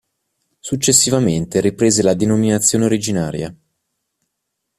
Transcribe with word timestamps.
Successivamente 0.57 1.61
riprese 1.61 2.01
la 2.01 2.15
denominazione 2.15 2.85
originaria. 2.85 3.55